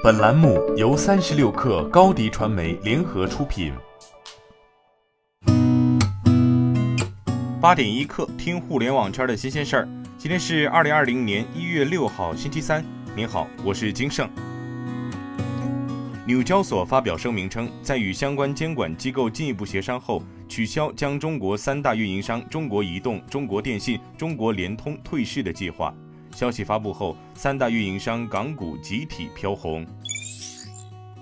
[0.00, 3.72] 本栏目由三十六氪高低传媒联合出品。
[7.60, 9.88] 八点一刻，听互联网圈的新鲜事儿。
[10.16, 12.84] 今天是二零二零年一月六号，星期三。
[13.16, 14.30] 您好，我是金盛。
[16.24, 25.92] 纽交所发表声明称，在与相关监管机构进一步协商后，取消将中国三大运营商中国移动、中国电信、中国联通退市的计划。
[26.38, 29.84] 消息发布后，三大运营商港股集体飘红。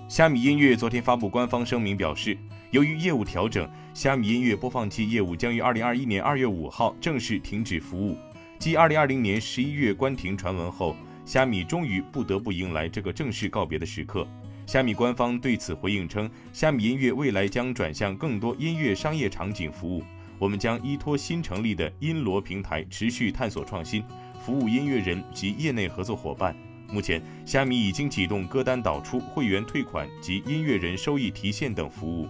[0.07, 2.37] 虾米音乐昨天发布官方声明表示，
[2.69, 8.15] 由于业务调整，虾米音乐播放器业务将于二零二一年二月五号正式停止服务。
[8.59, 14.27] 继二零二零年十一月关停传闻后，虾米终于不得不迎来这个正式告别的时刻。
[14.67, 20.03] 虾米官方对此回应称，虾米音乐未来将转向更多音乐商业场景服务。
[20.39, 24.03] 我们将依托新成立的音罗平台，持续探索创新。
[24.47, 26.55] 服务音乐人及业内合作伙伴。
[26.89, 32.29] 目前，虾米已经启动歌单导出、会员退款及音乐人收益提现等服务。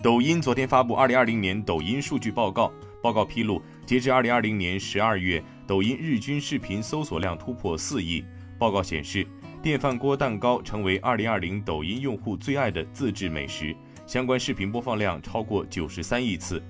[0.00, 8.24] 抖音昨天发布二零二零年抖音数据报告，报告披露，截至二零二零年十二月，抖音日均视频搜索量突破四亿。
[8.56, 9.26] 报告显示，
[9.60, 13.74] 电饭锅蛋糕成为二零二零抖音用户最爱的自制美食，
[14.06, 16.62] 相关视频播放量超过九十三亿次。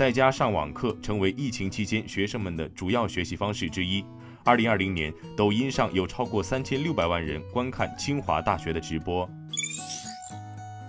[0.00, 4.02] 在家上网课成为疫情期间学生们的主要学习方式之一。
[4.42, 9.28] 二零二零年，抖音上有超过三千六百万人观看清华大学的直播。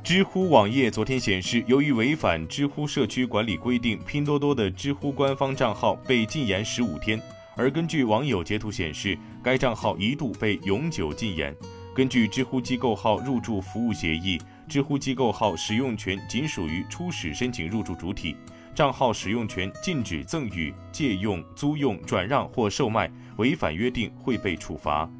[0.01, 7.21] 知乎网页昨天显示，由于违反知乎社区管理规定，拼多多的知乎官方账号被禁言十五天。
[7.57, 11.53] 而根据网友截图显示，该账号一度被永久禁言。
[11.93, 14.39] 根据知乎机构号入驻服务协议，
[14.71, 18.37] 知乎机构号使用权仅属于初始申请入驻主体。
[18.73, 25.11] 账号使用权禁止赠与、借用、租用、转让或售卖，违反约定会被处罚。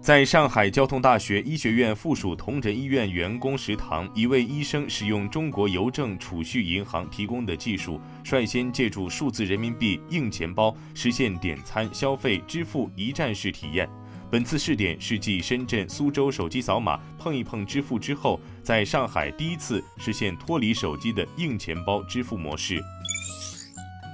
[0.00, 13.88] 在上海交通大学医学院附属同仁医院员工食堂，一位医生使用中国邮政储蓄银行提供的技术，率先借助数字人民币硬钱包，实现点餐、消费、支付一站式体验。
[14.30, 22.82] 本次试点是继深圳、苏州手机扫码碰一碰支付之后，在上海第一次实现脱离手机的硬钱包支付模式。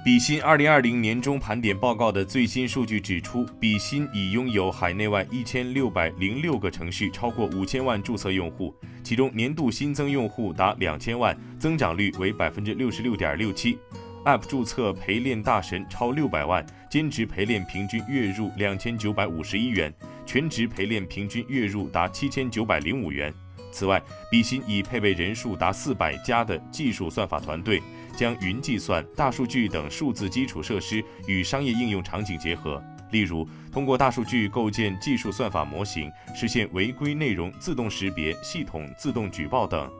[0.05, 13.77] 比心二零二零年中盘点报告的最新数据指出，比心已拥有海内外一千六百零六个城市，超过五千万注册用户，其中年度新增用户达两千万，增长率为百分之六十六点六七。
[14.25, 19.93] App 注册陪练大神超六百万，兼职陪练平均月入两千九百五十一元，
[20.25, 23.33] 全职陪练平均月入达七千九百零五元。
[23.69, 24.01] 此外，
[24.31, 27.81] 比心已配备人数达四百家的技术算法团队，
[28.15, 39.91] 将云计算、大数据等数字基础设施与商业应用场景结合，例如通过大数据构建技术算法模型，实现违规内容自动识别、系统自动举报等。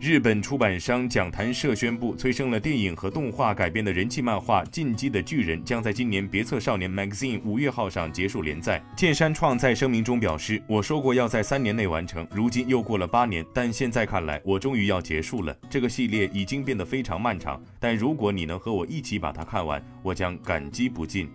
[0.00, 8.82] 日本出版商讲谈社宣布，催生了电影和动画改编的人气漫画《进击的巨人》将在今年别册少年 Magazine 五月号上结束连载。
[8.96, 15.54] 剑山创在声明中表示：“我说过要在三年内完成，如今又过了八年，但现在看来，我终于要结束了。
[15.68, 21.28] 这个系列已经变得非常漫长，但如果你能和我一起把它看完，我将感激不尽。”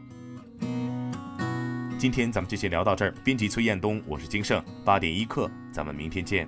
[2.00, 3.14] 今天咱们就先聊到这儿。
[3.24, 6.48] 编辑崔彦东，我是金盛，八点一刻，咱们明天见。